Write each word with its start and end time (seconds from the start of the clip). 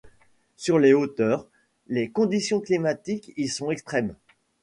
Sur 0.57 0.79
les 0.79 0.93
hauteurs, 0.93 1.45
les 1.87 2.09
conditions 2.09 2.59
climatiques 2.59 3.33
y 3.37 3.47
sont 3.47 3.69
extrêmes. 3.69 4.15